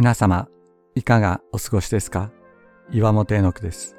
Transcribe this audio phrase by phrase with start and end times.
[0.00, 0.48] 皆様、
[0.94, 2.30] いかがお過ごしですか？
[2.90, 3.98] 岩本絵の句です。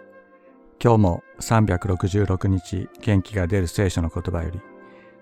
[0.84, 4.60] 今日も366日元気が出る聖書の言葉より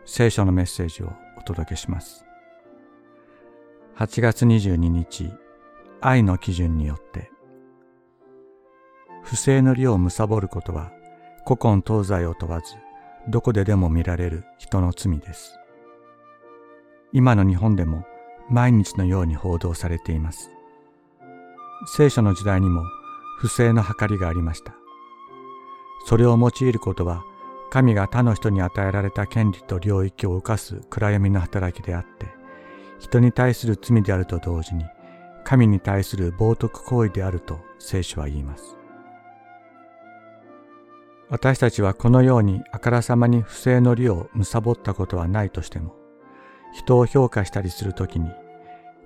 [0.06, 2.24] 聖書のメッセージをお届けします。
[3.98, 5.34] 8月22日、
[6.00, 7.30] 愛の基準によって
[9.24, 10.94] 不正の利を貪ることは
[11.44, 12.76] 古今東西を問わず
[13.28, 15.60] どこででも見られる人の罪です。
[17.12, 18.06] 今の日本でも
[18.50, 20.52] 毎日のように報道されています。
[21.86, 22.84] 聖書の時代にも
[23.38, 24.74] 不正の計りがありました。
[26.06, 27.24] それを用いることは
[27.72, 32.28] 神が他の人に与えられた権利と領域を犯す暗闇の働きであって、
[33.00, 34.86] 人に対する罪であると同時に
[35.44, 38.76] 神に対する冒涜行為であると聖書は言います。
[41.30, 45.96] 私たちはこのようにあからさまに不正の利を貪ったことはないとしても、
[46.74, 48.30] 人を評価したりするときに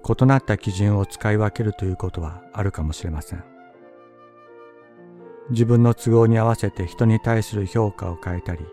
[0.05, 3.43] 異なった基準を使い分けるということはあるかもしれません。
[5.49, 8.65] 自分の都合に合わせて人に対する評価を変えたり、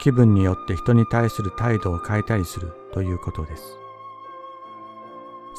[0.00, 3.62] 気分によって人に対する態度を変えたりするということです。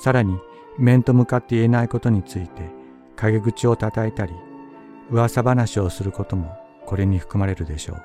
[0.03, 0.39] さらに、
[0.77, 2.69] 面と向かって言えないことについて、
[3.16, 4.33] 陰口を叩いたり、
[5.09, 6.55] 噂話をすることも
[6.86, 8.02] これに含まれるでしょう。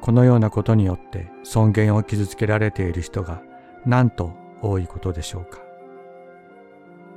[0.00, 3.42] このようなことによって尊厳を傷つけられている人が
[3.84, 5.60] なんと多いことでしょうか。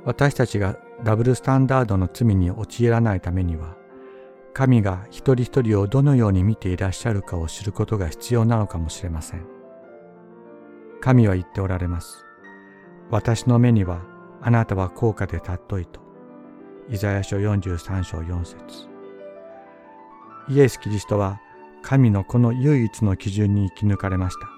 [0.04, 3.76] 私たちがダブルスタンダードの罪に陥らないためには、
[4.52, 9.46] 神が一人一人をどのように見ていらっしゃるかを知ることが必要なのかもしれません。
[11.00, 12.24] 神は言っておられます。
[13.10, 14.02] 私の目には
[14.42, 16.00] あなたは高価で尊いと。
[16.88, 18.88] イザヤ書43章4節
[20.48, 21.40] イエス・キリストは
[21.82, 24.48] 神のこの唯一の基準に生き抜かれました。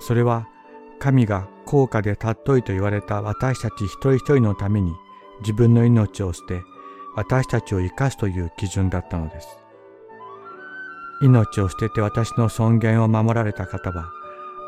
[0.00, 0.46] それは
[0.98, 4.92] 神が高価で尊いと言われた私たち一人一人のために
[5.40, 6.62] 自分の命を捨て
[7.16, 9.48] 私たちを生かすという基準だったのです。
[11.22, 14.10] 命を捨てて私の尊厳を守られた方は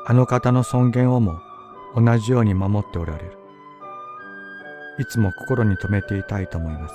[0.06, 1.40] あの方の尊厳をも
[1.96, 3.32] 同じように守っておられる。
[4.98, 6.94] いつも心に留めていたいと思います。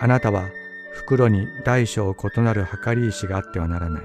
[0.00, 0.48] あなたは
[0.92, 4.02] 袋に大小異なる計り石があってはならない。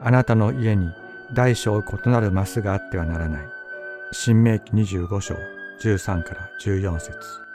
[0.00, 0.88] あなたの家に
[1.32, 3.48] 大小異なるマスがあってはならない。
[4.12, 5.36] 新明記25章
[5.80, 7.47] 13から14節